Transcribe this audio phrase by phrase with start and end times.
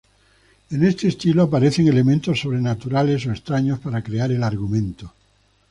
[0.71, 5.13] En este estilo aparecen elementos sobrenaturales o extraños para crear el argumento.